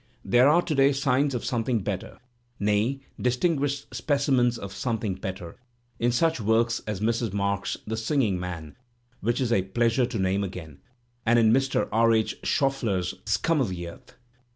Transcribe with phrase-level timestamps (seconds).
[0.25, 2.17] There are to day signs of some thing better,
[2.59, 5.57] nay, distinguished specimens of something better,
[5.99, 7.33] in such work as Mrs.
[7.33, 8.75] Marks's "The Singing Man,"
[9.19, 10.79] which it is a pleasure to name again,
[11.23, 11.87] and in Mr.
[11.91, 12.13] R.
[12.13, 12.39] H.
[12.41, 14.15] Schauffler's "Scum o' the Earth."